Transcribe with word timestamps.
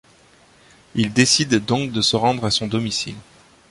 Il 0.95 1.13
décide 1.13 1.63
donc 1.63 1.91
de 1.91 2.01
se 2.01 2.15
rendre 2.15 2.45
à 2.45 2.49
son 2.49 2.65
domicile. 2.65 3.17